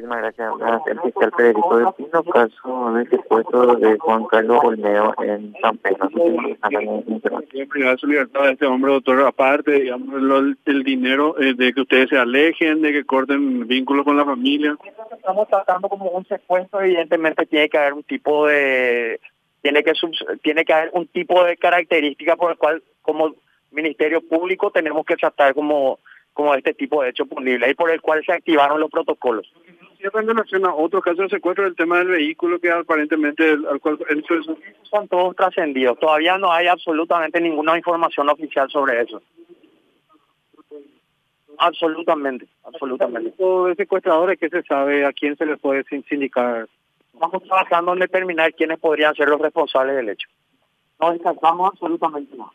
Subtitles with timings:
[0.00, 0.86] Muchísimas gracias.
[0.86, 6.08] El fiscal Federico de Pino, caso de secuestro de Juan Carlos Olmedo en San Pedro.
[7.52, 11.72] En primer su libertad de este hombre, doctor, aparte, digamos, lo- el dinero eh, de
[11.72, 14.76] que ustedes se alejen, de que corten vínculos con la familia.
[15.16, 19.20] estamos tratando como un secuestro, evidentemente tiene que haber un tipo de
[19.62, 23.34] tiene que subs- tiene que haber un tipo de característica por el cual como
[23.70, 25.98] Ministerio Público tenemos que tratar como
[26.32, 29.52] como este tipo de hecho punible y por el cual se activaron los protocolos.
[30.00, 33.66] Cierra en relación a otro caso de secuestro, el tema del vehículo que aparentemente el-
[33.66, 34.56] al cual eso.
[34.84, 35.98] Son todos trascendidos.
[35.98, 39.20] Todavía no hay absolutamente ninguna información oficial sobre eso.
[41.58, 43.34] Absolutamente, absolutamente.
[43.38, 46.66] de secuestradores que se sabe a quién se les puede sin- sindicar.
[47.12, 50.28] Estamos trabajando en determinar quiénes podrían ser los responsables del hecho.
[50.98, 52.50] No descartamos absolutamente nada.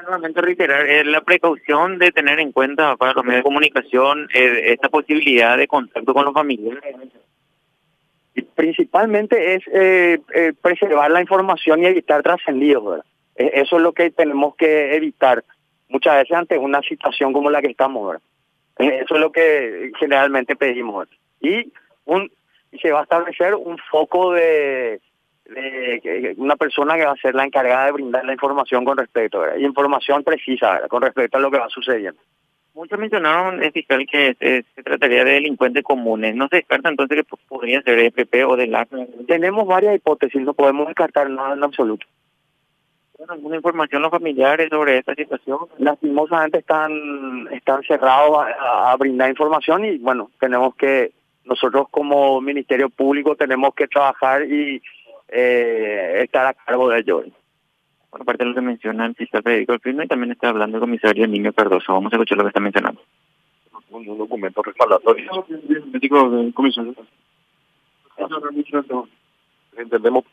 [0.00, 4.72] Nuevamente reiterar eh, la precaución de tener en cuenta para los medios de comunicación eh,
[4.72, 6.82] esta posibilidad de contacto con los familiares.
[8.54, 13.04] Principalmente es eh, eh, preservar la información y evitar trascendidos, ¿verdad?
[13.36, 15.44] Eh, Eso es lo que tenemos que evitar
[15.88, 18.22] muchas veces ante una situación como la que estamos, ¿verdad?
[18.78, 21.16] Eh, Eso es lo que generalmente pedimos, ¿verdad?
[21.40, 21.72] Y
[22.06, 22.30] un
[22.80, 25.00] se va a establecer un foco de,
[25.44, 29.40] de una persona que va a ser la encargada de brindar la información con respecto,
[29.40, 29.56] ¿verdad?
[29.58, 30.88] Y información precisa, ¿verdad?
[30.88, 32.20] Con respecto a lo que va sucediendo.
[32.74, 36.34] Muchos mencionaron, el fiscal, que eh, se trataría de delincuentes comunes.
[36.34, 38.96] ¿No se descarta entonces que podría ser EPP o del ACA?
[39.26, 42.06] Tenemos varias hipótesis, no podemos descartar nada en absoluto.
[43.28, 45.58] ¿Alguna información los familiares sobre esta situación?
[45.78, 51.12] lastimosamente están están cerrados a, a brindar información y bueno tenemos que
[51.44, 54.82] nosotros como ministerio público tenemos que trabajar y
[55.32, 57.24] eh, estar a cargo de ello
[58.10, 60.82] Por parte de lo que menciona el fiscal Federico Alfino y también está hablando el
[60.82, 61.94] comisario Niño Cardoso.
[61.94, 63.00] Vamos a escuchar lo que está mencionando.
[63.90, 65.30] un, un documento respaldatorio.
[66.52, 66.94] Comisario.
[69.76, 70.24] Entendemos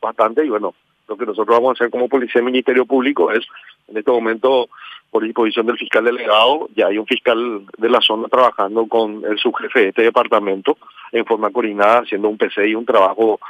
[0.00, 0.74] bastante y bueno,
[1.10, 3.44] lo que nosotros vamos a hacer como Policía y Ministerio Público es,
[3.88, 4.68] en este momento,
[5.10, 9.38] por disposición del fiscal delegado, ya hay un fiscal de la zona trabajando con el
[9.38, 10.78] subjefe de este departamento
[11.12, 13.40] en forma coordinada, haciendo un PC y un trabajo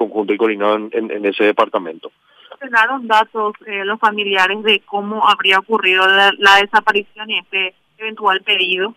[0.00, 2.10] conjunto y coordinado en, en- en ese departamento.
[2.70, 8.40] daron datos eh, los familiares de cómo habría ocurrido la, la desaparición y este eventual
[8.42, 8.94] pedido.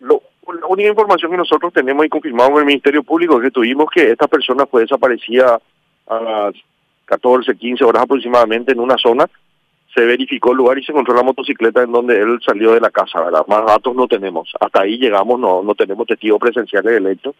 [0.00, 0.20] Lo,
[0.60, 3.88] la única información que nosotros tenemos y confirmamos en el Ministerio Público es que tuvimos
[3.90, 5.60] que esta persona fue desaparecida
[6.08, 6.54] a las
[7.04, 9.26] 14, 15 horas aproximadamente en una zona.
[9.94, 12.90] Se verificó el lugar y se encontró la motocicleta en donde él salió de la
[12.90, 13.44] casa, ¿verdad?
[13.46, 14.50] Más datos no tenemos.
[14.58, 17.34] Hasta ahí llegamos, no, no tenemos testigos presenciales del hecho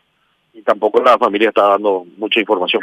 [0.52, 2.82] y tampoco la familia está dando mucha información.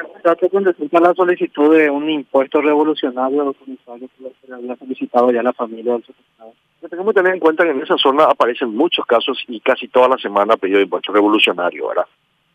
[0.52, 4.75] Con respecto a la solicitud de un impuesto revolucionario a los comisarios que le había
[4.75, 6.53] solicitado ya la familia del secuestrado.
[6.79, 9.88] Pero tenemos que tener en cuenta que en esa zona aparecen muchos casos y casi
[9.88, 12.06] toda la semana pedido de impuesto revolucionario, ¿verdad?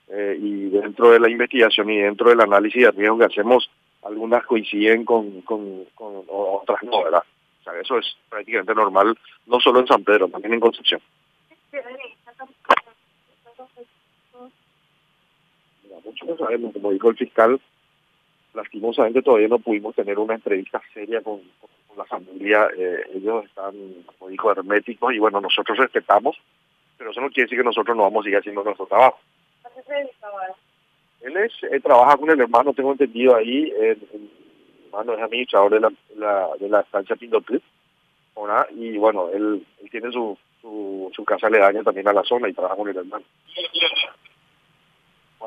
[0.08, 3.70] Eh, y dentro de la investigación y dentro del análisis de riesgo que hacemos,
[4.02, 7.22] algunas coinciden con, con, con otras no, ¿verdad?
[7.60, 9.16] O sea, eso es prácticamente normal,
[9.46, 11.00] no solo en San Pedro, también en Concepción.
[16.26, 17.60] No sabemos, como dijo el fiscal,
[18.54, 21.40] lastimosamente todavía no pudimos tener una entrevista seria con,
[21.96, 22.68] la familia.
[22.76, 23.72] eh, ellos están,
[24.18, 26.36] como dijo, herméticos y bueno, nosotros respetamos,
[26.98, 29.18] pero eso no quiere decir que nosotros no vamos a seguir haciendo nuestro trabajo.
[31.20, 34.30] Él es, él trabaja con el hermano, tengo entendido ahí, el, el
[34.86, 35.80] hermano es administrador de
[36.16, 37.16] la, de la estancia
[38.36, 38.68] ¿verdad?
[38.76, 42.52] y bueno, él, él tiene su, su, su casa aledaña también a la zona y
[42.52, 43.24] trabaja con el hermano.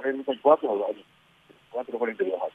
[0.01, 1.05] 44 años,
[1.71, 2.53] 4, 42 años.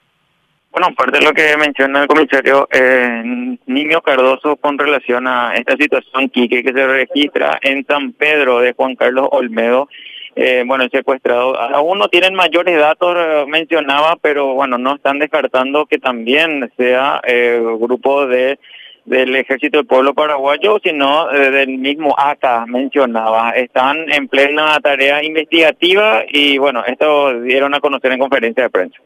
[0.70, 5.76] Bueno, aparte de lo que menciona el comisario eh, Niño Cardoso con relación a esta
[5.76, 9.88] situación, Quique, que se registra en San Pedro de Juan Carlos Olmedo,
[10.34, 15.84] eh, bueno, secuestrado, aún no tienen mayores datos, eh, mencionaba, pero bueno, no están descartando
[15.84, 18.58] que también sea eh, grupo de
[19.04, 23.50] del Ejército del Pueblo Paraguayo, sino eh, del mismo ACA, mencionaba.
[23.50, 29.02] Están en plena tarea investigativa y bueno, esto dieron a conocer en conferencia de prensa.